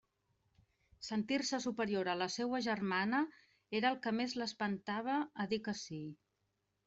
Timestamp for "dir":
5.55-5.61